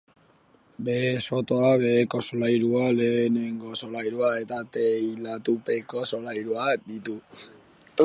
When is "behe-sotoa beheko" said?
0.85-2.21